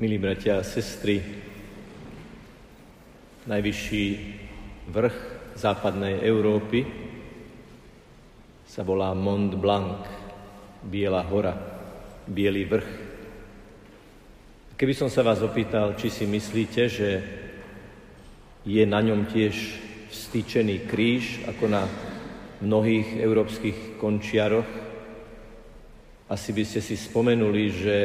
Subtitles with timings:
[0.00, 1.20] Milí bratia a sestry,
[3.44, 4.04] najvyšší
[4.88, 5.16] vrch
[5.60, 6.88] západnej Európy
[8.64, 10.00] sa volá Mont Blanc,
[10.80, 11.52] Biela hora,
[12.24, 12.90] Bielý vrch.
[14.80, 17.10] Keby som sa vás opýtal, či si myslíte, že
[18.64, 19.52] je na ňom tiež
[20.08, 21.84] vstýčený kríž, ako na
[22.64, 24.70] mnohých európskych končiaroch,
[26.32, 27.96] asi by ste si spomenuli, že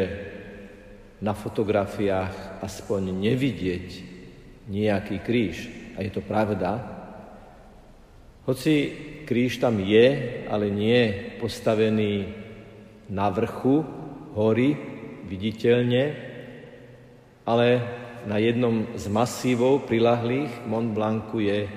[1.24, 3.88] na fotografiách aspoň nevidieť
[4.68, 5.58] nejaký kríž.
[5.96, 6.84] A je to pravda.
[8.44, 8.92] Hoci
[9.26, 10.08] kríž tam je,
[10.52, 12.30] ale nie postavený
[13.10, 13.86] na vrchu
[14.36, 14.76] hory,
[15.26, 16.14] viditeľne,
[17.46, 17.68] ale
[18.30, 21.70] na jednom z masívov prilahlých Mont Blancu je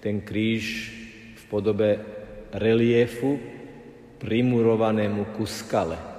[0.00, 0.92] ten kríž
[1.36, 2.00] v podobe
[2.52, 3.40] reliefu
[4.20, 6.17] primurovanému ku skale.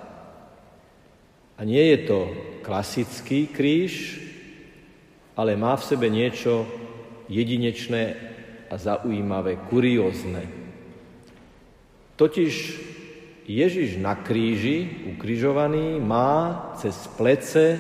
[1.60, 2.20] A nie je to
[2.64, 4.16] klasický kríž,
[5.36, 6.64] ale má v sebe niečo
[7.28, 8.16] jedinečné
[8.72, 10.48] a zaujímavé, kuriózne.
[12.16, 12.54] Totiž
[13.44, 17.76] Ježiš na kríži, ukrižovaný, má cez plece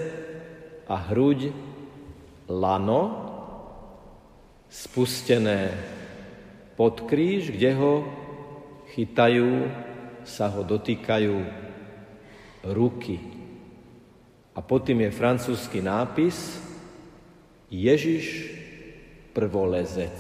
[0.90, 1.56] a hruď
[2.50, 3.04] lano
[4.68, 5.72] spustené
[6.76, 7.94] pod kríž, kde ho
[8.92, 9.70] chytajú,
[10.26, 11.38] sa ho dotýkajú
[12.76, 13.39] ruky.
[14.56, 16.58] A pod tým je francúzsky nápis
[17.70, 18.50] Ježiš
[19.34, 20.18] prvolezec.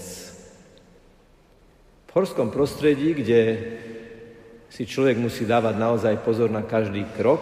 [2.05, 3.41] V horskom prostredí, kde
[4.69, 7.41] si človek musí dávať naozaj pozor na každý krok,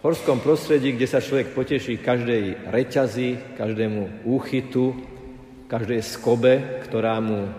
[0.00, 4.96] v horskom prostredí, kde sa človek poteší každej reťazi, každému úchytu,
[5.68, 7.52] každej skobe, ktorá mu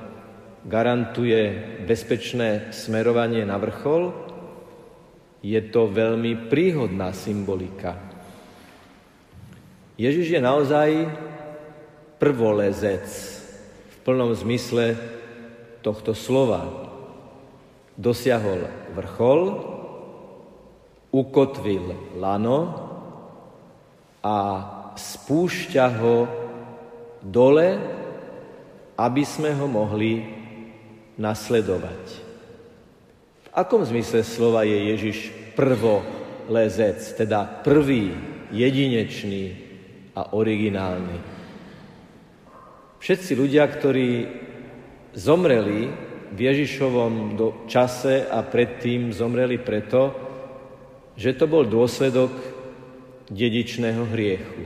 [0.65, 1.53] garantuje
[1.85, 4.30] bezpečné smerovanie na vrchol,
[5.41, 7.97] je to veľmi príhodná symbolika.
[9.97, 10.89] Ježiš je naozaj
[12.21, 13.05] prvolezec
[13.89, 14.97] v plnom zmysle
[15.81, 16.89] tohto slova.
[17.97, 19.41] Dosiahol vrchol,
[21.09, 22.59] ukotvil lano
[24.21, 24.37] a
[24.93, 26.15] spúšťa ho
[27.25, 27.77] dole,
[28.97, 30.21] aby sme ho mohli
[31.17, 32.20] nasledovať
[33.51, 35.17] akom zmysle slova je Ježiš
[35.55, 38.15] prvolezec, teda prvý,
[38.51, 39.55] jedinečný
[40.15, 41.17] a originálny?
[43.01, 44.29] Všetci ľudia, ktorí
[45.17, 45.89] zomreli
[46.31, 47.35] v Ježišovom
[47.67, 50.15] čase a predtým zomreli preto,
[51.19, 52.31] že to bol dôsledok
[53.27, 54.63] dedičného hriechu.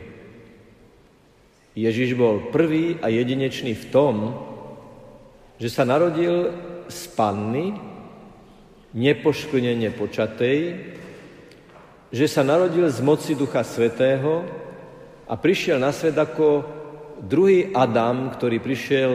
[1.76, 4.16] Ježiš bol prvý a jedinečný v tom,
[5.60, 6.54] že sa narodil
[6.88, 7.95] z panny,
[8.96, 10.58] nepoškvrnene počatej,
[12.16, 14.48] že sa narodil z moci Ducha Svetého
[15.28, 16.64] a prišiel na svet ako
[17.20, 19.12] druhý Adam, ktorý prišiel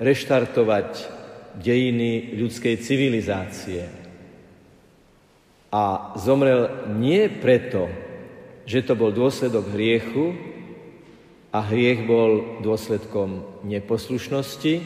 [0.00, 0.88] reštartovať
[1.60, 3.84] dejiny ľudskej civilizácie.
[5.68, 7.92] A zomrel nie preto,
[8.64, 10.32] že to bol dôsledok hriechu
[11.52, 14.80] a hriech bol dôsledkom neposlušnosti,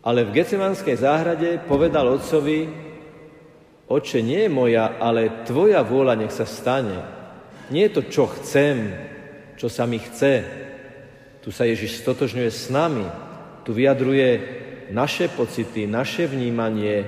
[0.00, 2.91] ale v Gecemanskej záhrade povedal otcovi,
[3.88, 7.02] Oče, nie je moja, ale tvoja vôľa nech sa stane.
[7.70, 8.94] Nie je to, čo chcem,
[9.58, 10.44] čo sa mi chce.
[11.42, 13.04] Tu sa Ježiš stotožňuje s nami.
[13.66, 14.28] Tu vyjadruje
[14.94, 17.06] naše pocity, naše vnímanie,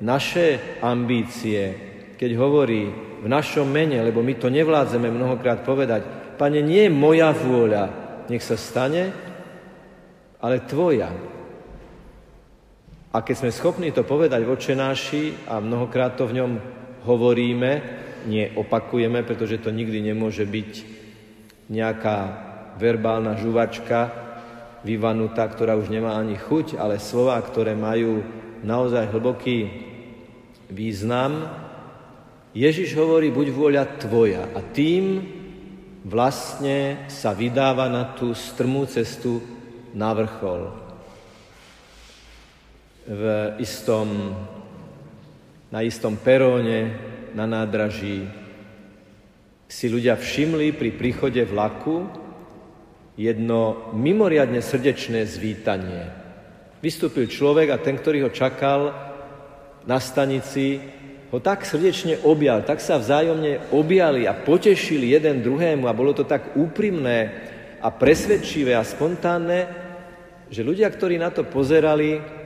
[0.00, 1.76] naše ambície,
[2.16, 2.88] keď hovorí
[3.20, 6.02] v našom mene, lebo my to nevládzeme mnohokrát povedať,
[6.40, 7.84] Pane, nie je moja vôľa,
[8.32, 9.12] nech sa stane,
[10.40, 11.12] ale tvoja.
[13.10, 16.52] A keď sme schopní to povedať v očenáši a mnohokrát to v ňom
[17.02, 17.70] hovoríme,
[18.30, 20.70] nie opakujeme, pretože to nikdy nemôže byť
[21.74, 22.18] nejaká
[22.78, 24.14] verbálna žuvačka
[24.86, 28.22] vyvanutá, ktorá už nemá ani chuť, ale slova, ktoré majú
[28.62, 29.58] naozaj hlboký
[30.70, 31.50] význam.
[32.54, 35.26] Ježiš hovorí, buď vôľa tvoja a tým
[36.06, 39.42] vlastne sa vydáva na tú strmú cestu
[39.98, 40.89] na vrchol
[43.10, 43.22] v
[43.58, 44.38] istom,
[45.74, 46.94] na istom peróne,
[47.34, 48.22] na nádraží,
[49.66, 52.06] si ľudia všimli pri príchode vlaku
[53.18, 56.06] jedno mimoriadne srdečné zvítanie.
[56.78, 58.94] Vystúpil človek a ten, ktorý ho čakal
[59.90, 60.78] na stanici,
[61.34, 66.26] ho tak srdečne objal, tak sa vzájomne objali a potešili jeden druhému a bolo to
[66.26, 67.18] tak úprimné
[67.82, 69.66] a presvedčivé a spontánne,
[70.50, 72.39] že ľudia, ktorí na to pozerali,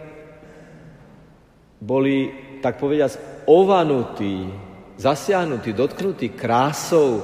[1.85, 2.33] boli,
[2.65, 4.49] tak povediať, ovanutí,
[4.97, 7.21] zasiahnutí, dotknutí krásou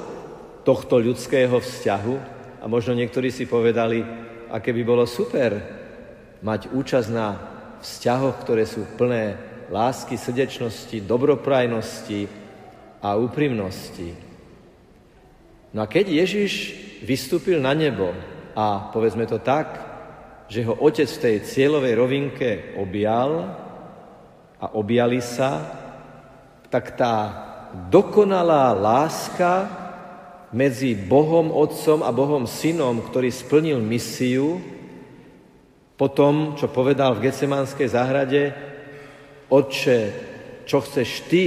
[0.61, 2.15] tohto ľudského vzťahu
[2.61, 4.05] a možno niektorí si povedali,
[4.53, 5.57] aké by bolo super
[6.45, 7.27] mať účasť na
[7.81, 9.37] vzťahoch, ktoré sú plné
[9.73, 12.29] lásky, srdečnosti, dobroprajnosti
[13.01, 14.13] a úprimnosti.
[15.73, 18.13] No a keď Ježiš vystúpil na nebo
[18.53, 19.89] a povedzme to tak,
[20.51, 23.55] že ho otec v tej cieľovej rovinke objal
[24.61, 25.65] a objali sa,
[26.69, 27.15] tak tá
[27.89, 29.67] dokonalá láska
[30.53, 34.61] medzi Bohom Otcom a Bohom Synom, ktorý splnil misiu,
[35.97, 38.41] po tom, čo povedal v Gecemánskej záhrade,
[39.53, 39.99] Otče,
[40.65, 41.45] čo chceš ty,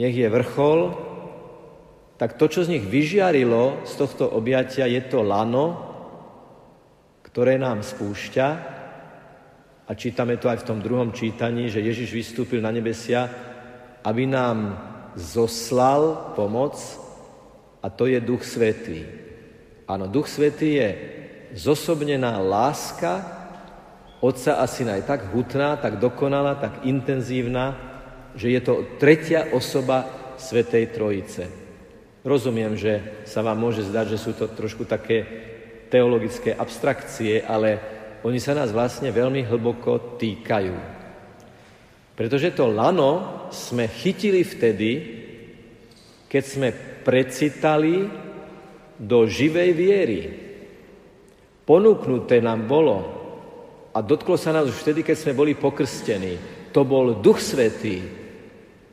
[0.00, 0.96] nech je vrchol,
[2.16, 5.76] tak to, čo z nich vyžiarilo z tohto objatia, je to lano,
[7.24, 8.79] ktoré nám spúšťa.
[9.90, 13.26] A čítame to aj v tom druhom čítaní, že Ježiš vystúpil na nebesia,
[14.06, 14.78] aby nám
[15.18, 16.78] zoslal pomoc
[17.82, 19.02] a to je Duch Svetý.
[19.90, 20.88] Áno, Duch Svetý je
[21.58, 23.42] zosobnená láska
[24.22, 27.74] Otca a Syna je tak hutná, tak dokonalá, tak intenzívna,
[28.38, 30.06] že je to tretia osoba
[30.38, 31.50] Svetej Trojice.
[32.22, 35.26] Rozumiem, že sa vám môže zdať, že sú to trošku také
[35.90, 40.76] teologické abstrakcie, ale oni sa nás vlastne veľmi hlboko týkajú.
[42.12, 44.90] Pretože to lano sme chytili vtedy,
[46.28, 46.68] keď sme
[47.00, 48.04] precitali
[49.00, 50.20] do živej viery.
[51.64, 52.96] Ponúknuté nám bolo
[53.96, 56.36] a dotklo sa nás už vtedy, keď sme boli pokrstení.
[56.76, 58.04] To bol Duch Svetý,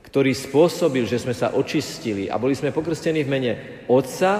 [0.08, 3.52] ktorý spôsobil, že sme sa očistili a boli sme pokrstení v mene
[3.92, 4.32] Otca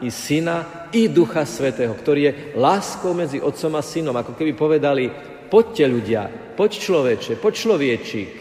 [0.00, 4.16] i Syna i Ducha Svetého, ktorý je láskou medzi Otcom a Synom.
[4.16, 5.12] Ako keby povedali,
[5.52, 6.24] poďte ľudia,
[6.56, 8.32] poď človeče, poď človečík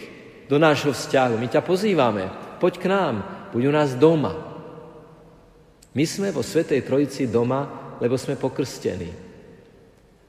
[0.48, 1.36] do nášho vzťahu.
[1.36, 2.24] My ťa pozývame,
[2.64, 3.16] poď k nám,
[3.52, 4.34] buď u nás doma.
[5.92, 9.12] My sme vo Svetej Trojici doma, lebo sme pokrstení.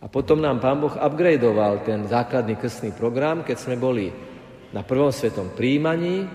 [0.03, 4.11] A potom nám Pán Boh upgradeoval ten základný krstný program, keď sme boli
[4.71, 6.27] na prvom svetom príjmaní,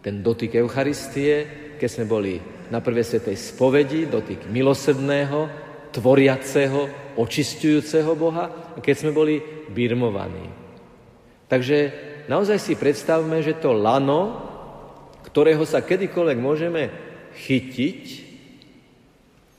[0.00, 1.34] ten dotyk Eucharistie,
[1.76, 5.50] keď sme boli na prvej svetej spovedi, dotyk milosrdného,
[5.90, 10.46] tvoriaceho, očistujúceho Boha, keď sme boli birmovaní.
[11.50, 11.76] Takže
[12.30, 14.38] naozaj si predstavme, že to lano,
[15.26, 16.82] ktorého sa kedykoľvek môžeme
[17.34, 18.30] chytiť,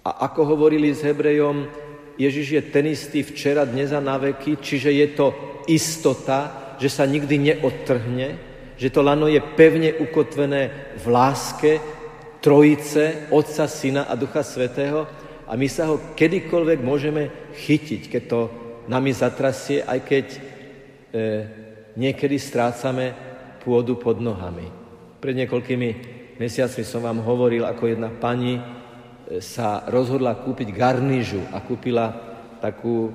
[0.01, 1.69] a ako hovorili s Hebrejom,
[2.17, 5.27] Ježiš je ten istý včera, dnes a na veky, čiže je to
[5.69, 8.29] istota, že sa nikdy neodtrhne,
[8.81, 11.77] že to lano je pevne ukotvené v láske
[12.41, 15.05] Trojice, Otca, Syna a Ducha Svetého
[15.45, 18.39] a my sa ho kedykoľvek môžeme chytiť, keď to
[18.89, 20.39] nami zatrasie, aj keď e,
[21.95, 23.13] niekedy strácame
[23.61, 24.67] pôdu pod nohami.
[25.21, 25.89] Pred niekoľkými
[26.41, 28.57] mesiacmi som vám hovoril, ako jedna pani
[29.39, 32.11] sa rozhodla kúpiť garnižu a kúpila
[32.59, 33.13] takú,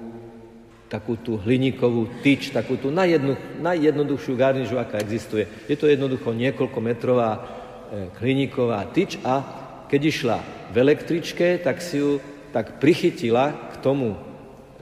[0.89, 5.45] takú tú hliníkovú tyč, takú tú najjedno, najjednoduchšiu garnižu, aká existuje.
[5.69, 7.41] Je to jednoducho niekoľkometrová e,
[8.21, 9.35] hliníková tyč a
[9.87, 10.39] keď išla
[10.75, 12.19] v električke, tak si ju
[12.51, 14.19] tak prichytila k tomu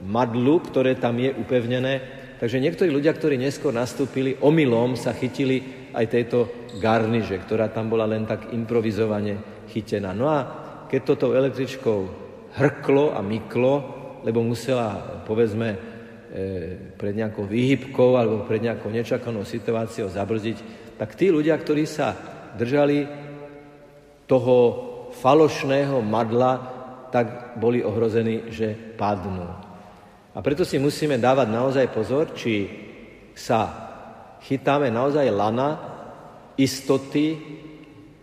[0.01, 2.01] madlu, ktoré tam je upevnené.
[2.35, 6.39] Takže niektorí ľudia, ktorí neskôr nastúpili, omylom sa chytili aj tejto
[6.83, 10.11] garniže, ktorá tam bola len tak improvizovane chytená.
[10.11, 10.39] No a
[10.91, 11.99] keď toto električkou
[12.59, 13.73] hrklo a myklo,
[14.27, 15.77] lebo musela, povedzme, e,
[16.99, 20.57] pred nejakou výhybkou alebo pred nejakou nečakanou situáciou zabrzdiť,
[20.99, 23.05] tak tí ľudia, ktorí sa držali
[24.25, 24.57] toho
[25.13, 26.53] falošného madla,
[27.13, 29.47] tak boli ohrození, že padnú.
[30.35, 32.67] A preto si musíme dávať naozaj pozor, či
[33.31, 33.71] sa
[34.43, 35.79] chytáme naozaj lana,
[36.59, 37.39] istoty,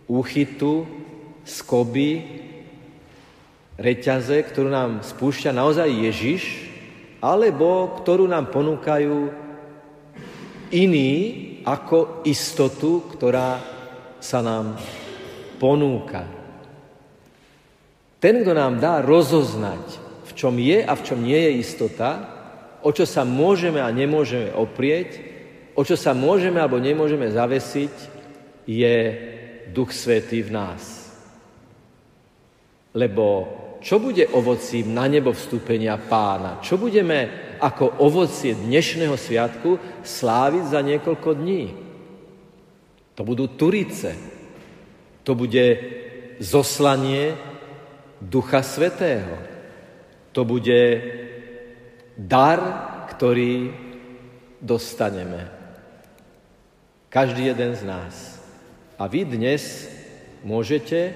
[0.05, 0.85] úchytu,
[1.41, 2.21] skoby,
[3.77, 6.43] reťaze, ktorú nám spúšťa naozaj Ježiš,
[7.17, 9.33] alebo ktorú nám ponúkajú
[10.69, 11.11] iní
[11.65, 13.72] ako istotu, ktorá
[14.23, 14.79] sa nám
[15.59, 16.23] ponúka.
[18.23, 22.23] Ten, kto nám dá rozoznať, v čom je a v čom nie je istota,
[22.79, 25.19] o čo sa môžeme a nemôžeme oprieť,
[25.75, 27.91] o čo sa môžeme alebo nemôžeme zavesiť,
[28.63, 28.95] je
[29.75, 31.11] Duch Svetý v nás.
[32.95, 36.63] Lebo čo bude ovocím na nebo vstúpenia pána?
[36.63, 37.27] Čo budeme
[37.59, 41.63] ako ovocie dnešného sviatku sláviť za niekoľko dní?
[43.15, 44.17] To budú turice.
[45.23, 45.65] To bude
[46.41, 47.37] zoslanie
[48.17, 49.37] Ducha Svetého.
[50.33, 50.81] To bude
[52.17, 52.59] dar,
[53.13, 53.69] ktorý
[54.57, 55.45] dostaneme.
[57.13, 58.41] Každý jeden z nás.
[58.97, 59.85] A vy dnes
[60.41, 61.13] môžete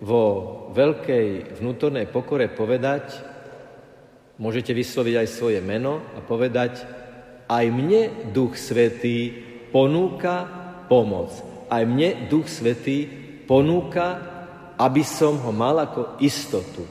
[0.00, 3.16] vo veľkej vnútornej pokore povedať,
[4.36, 6.84] môžete vysloviť aj svoje meno a povedať,
[7.48, 9.32] aj mne Duch Svetý
[9.72, 10.55] ponúka
[10.86, 11.30] pomoc.
[11.66, 13.06] Aj mne Duch Svetý
[13.46, 14.18] ponúka,
[14.76, 16.84] aby som ho mal ako istotu.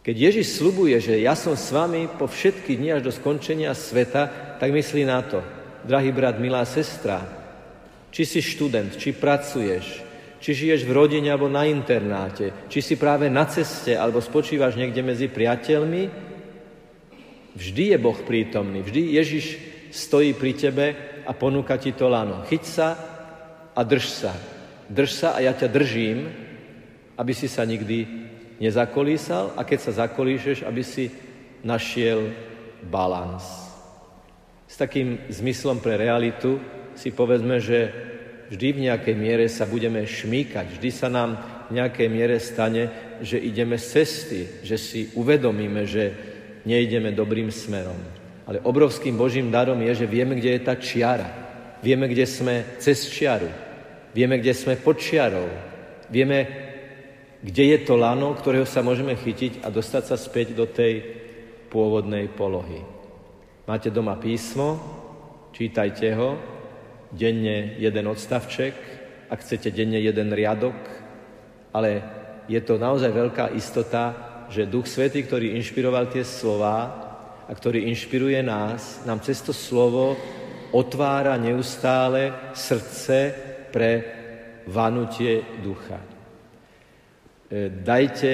[0.00, 4.56] Keď Ježiš slubuje, že ja som s vami po všetky dni až do skončenia sveta,
[4.56, 5.44] tak myslí na to,
[5.84, 7.20] drahý brat, milá sestra,
[8.08, 10.00] či si študent, či pracuješ,
[10.40, 15.04] či žiješ v rodine alebo na internáte, či si práve na ceste alebo spočívaš niekde
[15.04, 16.08] medzi priateľmi,
[17.52, 19.46] vždy je Boh prítomný, vždy Ježiš
[19.92, 20.86] stojí pri tebe
[21.28, 22.40] a ponúka ti to lano.
[22.48, 22.88] Chyť sa
[23.76, 24.32] a drž sa.
[24.88, 26.32] Drž sa a ja ťa držím,
[27.20, 28.08] aby si sa nikdy
[28.56, 31.12] nezakolísal a keď sa zakolíšeš, aby si
[31.60, 32.32] našiel
[32.88, 33.44] balans.
[34.64, 36.56] S takým zmyslom pre realitu
[36.96, 37.92] si povedzme, že
[38.48, 41.36] vždy v nejakej miere sa budeme šmýkať, vždy sa nám
[41.68, 42.88] v nejakej miere stane,
[43.20, 46.04] že ideme z cesty, že si uvedomíme, že
[46.64, 48.17] nejdeme dobrým smerom.
[48.48, 51.28] Ale obrovským Božím darom je, že vieme, kde je tá čiara.
[51.84, 53.52] Vieme, kde sme cez čiaru.
[54.16, 55.44] Vieme, kde sme pod čiarou.
[56.08, 56.48] Vieme,
[57.44, 61.04] kde je to lano, ktorého sa môžeme chytiť a dostať sa späť do tej
[61.68, 62.80] pôvodnej polohy.
[63.68, 64.80] Máte doma písmo,
[65.52, 66.40] čítajte ho,
[67.12, 68.74] denne jeden odstavček,
[69.28, 70.76] ak chcete denne jeden riadok,
[71.76, 72.00] ale
[72.48, 74.16] je to naozaj veľká istota,
[74.48, 77.07] že Duch Svetý, ktorý inšpiroval tie slova
[77.48, 80.14] a ktorý inšpiruje nás, nám cez to slovo
[80.72, 83.32] otvára neustále srdce
[83.72, 83.90] pre
[84.68, 85.96] vanutie ducha.
[87.48, 88.32] E, dajte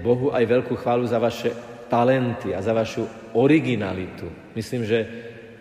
[0.00, 1.52] Bohu aj veľkú chválu za vaše
[1.92, 3.04] talenty a za vašu
[3.36, 4.56] originalitu.
[4.56, 5.04] Myslím, že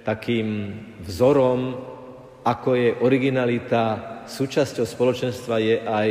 [0.08, 0.72] takým
[1.04, 1.76] vzorom
[2.44, 3.84] ako je originalita
[4.28, 6.10] súčasťou spoločenstva, je aj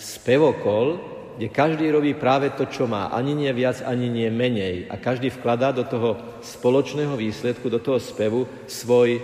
[0.00, 0.96] spevokol,
[1.38, 4.90] kde každý robí práve to, čo má, ani nie viac, ani nie menej.
[4.90, 9.22] A každý vkladá do toho spoločného výsledku, do toho spevu svoj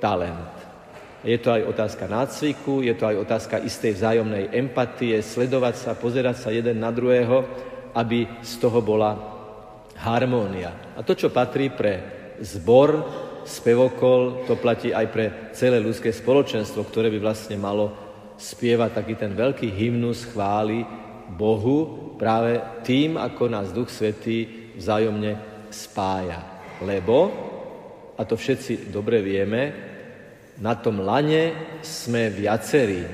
[0.00, 0.56] talent.
[1.20, 6.36] Je to aj otázka nácviku, je to aj otázka istej vzájomnej empatie, sledovať sa, pozerať
[6.40, 7.44] sa jeden na druhého,
[7.92, 9.20] aby z toho bola
[10.00, 10.96] harmónia.
[10.96, 12.00] A to, čo patrí pre
[12.40, 13.04] zbor,
[13.44, 17.92] spevokol, to platí aj pre celé ľudské spoločenstvo, ktoré by vlastne malo
[18.40, 20.88] spievať taký ten veľký hymnus chvály
[21.30, 25.38] Bohu práve tým, ako nás Duch Svetý vzájomne
[25.70, 26.42] spája.
[26.82, 27.30] Lebo,
[28.18, 29.72] a to všetci dobre vieme,
[30.60, 33.06] na tom lane sme viacerí.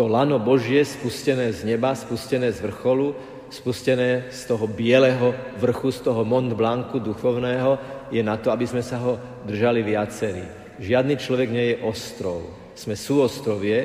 [0.00, 3.12] To lano Božie spustené z neba, spustené z vrcholu,
[3.52, 7.76] spustené z toho bieleho vrchu, z toho Mont Blancu duchovného,
[8.08, 10.44] je na to, aby sme sa ho držali viacerí.
[10.80, 12.48] Žiadny človek nie je ostrov.
[12.72, 13.84] Sme súostrovie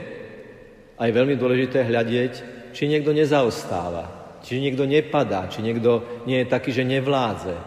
[0.96, 2.34] a je veľmi dôležité hľadieť,
[2.78, 7.58] či niekto nezaostáva, či niekto nepadá, či niekto nie je taký, že nevládze.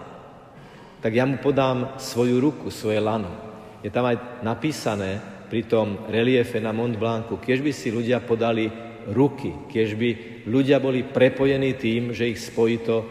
[1.03, 3.35] Tak ja mu podám svoju ruku, svoje lano.
[3.83, 5.19] Je tam aj napísané
[5.51, 8.71] pri tom reliefe na Mont Blancu, keď by si ľudia podali
[9.11, 10.11] ruky, keď by
[10.47, 13.03] ľudia boli prepojení tým, že ich spojí to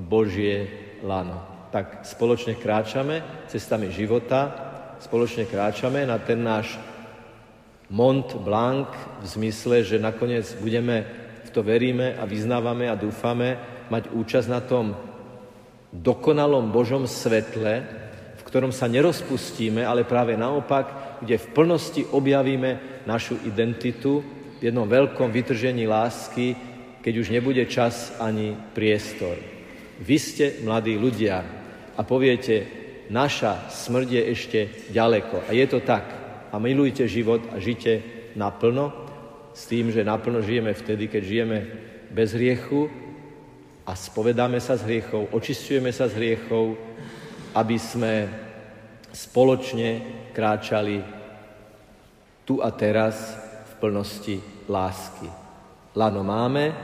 [0.00, 0.64] Božie
[1.04, 1.68] lano.
[1.68, 4.48] Tak spoločne kráčame cestami života,
[5.04, 6.80] spoločne kráčame na ten náš
[7.92, 8.88] Mont Blanc
[9.20, 11.25] v zmysle, že nakoniec budeme,
[11.56, 13.56] to veríme a vyznávame a dúfame,
[13.88, 14.92] mať účasť na tom
[15.88, 17.80] dokonalom Božom svetle,
[18.36, 24.20] v ktorom sa nerozpustíme, ale práve naopak, kde v plnosti objavíme našu identitu,
[24.60, 26.52] v jednom veľkom vytržení lásky,
[27.00, 29.40] keď už nebude čas ani priestor.
[29.96, 31.40] Vy ste mladí ľudia
[31.96, 32.68] a poviete,
[33.08, 34.60] naša smrť je ešte
[34.92, 35.48] ďaleko.
[35.48, 36.04] A je to tak.
[36.52, 38.04] A milujte život a žite
[38.36, 39.05] naplno,
[39.56, 41.58] s tým, že naplno žijeme vtedy, keď žijeme
[42.12, 42.92] bez hriechu
[43.88, 46.76] a spovedáme sa z hriechov, očistujeme sa z hriechov,
[47.56, 48.28] aby sme
[49.16, 50.04] spoločne
[50.36, 51.00] kráčali
[52.44, 53.32] tu a teraz
[53.80, 55.24] plnosti lásky.
[55.96, 56.76] Lano máme,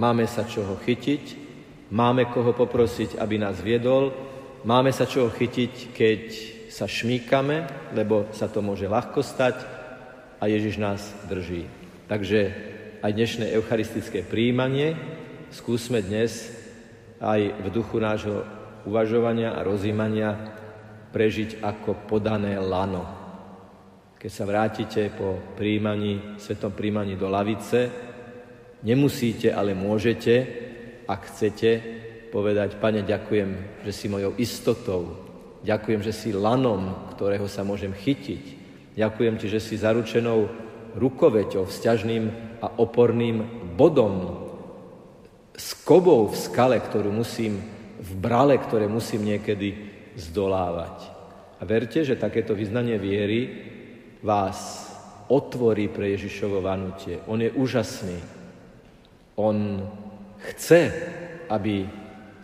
[0.00, 1.24] máme sa čoho chytiť,
[1.92, 4.08] máme koho poprosiť, aby nás viedol,
[4.64, 6.22] máme sa čoho chytiť, keď
[6.72, 9.60] sa šmíkame, lebo sa to môže ľahko stať
[10.40, 11.85] a Ježiš nás drží.
[12.06, 12.54] Takže
[13.02, 14.94] aj dnešné eucharistické príjmanie
[15.50, 16.54] skúsme dnes
[17.18, 18.46] aj v duchu nášho
[18.86, 20.38] uvažovania a rozímania
[21.10, 23.02] prežiť ako podané lano,
[24.22, 27.90] keď sa vrátite po príjmaní, svetom príjmaní do lavice,
[28.86, 30.34] nemusíte, ale môžete,
[31.10, 31.70] ak chcete,
[32.30, 35.26] povedať, Pane, ďakujem, že si mojou istotou,
[35.66, 38.44] ďakujem, že si lanom, ktorého sa môžem chytiť,
[38.94, 40.65] ďakujem Ti, že si zaručenou
[40.96, 42.24] rukoveťou, vzťažným
[42.64, 44.42] a oporným bodom,
[45.56, 47.60] skobou v skale, ktorú musím,
[48.00, 49.76] v brale, ktoré musím niekedy
[50.16, 51.12] zdolávať.
[51.60, 53.40] A verte, že takéto vyznanie viery
[54.20, 54.88] vás
[55.28, 57.20] otvorí pre Ježišovo vanutie.
[57.28, 58.20] On je úžasný.
[59.36, 59.80] On
[60.52, 60.92] chce,
[61.48, 61.88] aby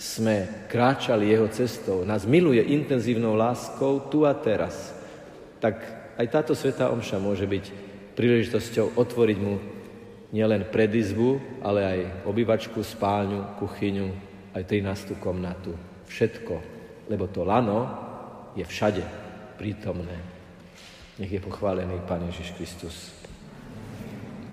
[0.00, 2.02] sme kráčali jeho cestou.
[2.02, 4.90] Nás miluje intenzívnou láskou tu a teraz.
[5.62, 5.78] Tak
[6.18, 9.54] aj táto svetá omša môže byť príležitosťou otvoriť mu
[10.33, 14.09] nielen predizbu, ale aj obývačku, spálňu, kuchyňu,
[14.57, 15.21] aj 13.
[15.21, 15.76] komnatu.
[16.09, 16.54] Všetko,
[17.09, 17.88] lebo to lano
[18.57, 19.04] je všade
[19.57, 20.16] prítomné.
[21.21, 23.22] Nech je pochválený Pán Ježiš Kristus.